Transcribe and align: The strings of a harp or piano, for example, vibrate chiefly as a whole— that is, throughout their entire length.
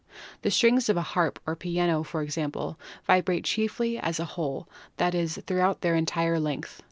The 0.41 0.49
strings 0.49 0.89
of 0.89 0.97
a 0.97 1.03
harp 1.03 1.39
or 1.45 1.55
piano, 1.55 2.01
for 2.01 2.23
example, 2.23 2.79
vibrate 3.05 3.43
chiefly 3.45 3.99
as 3.99 4.19
a 4.19 4.25
whole— 4.25 4.67
that 4.97 5.13
is, 5.13 5.39
throughout 5.45 5.81
their 5.81 5.93
entire 5.93 6.39
length. 6.39 6.79